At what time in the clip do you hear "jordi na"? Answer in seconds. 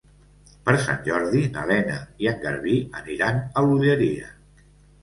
1.07-1.67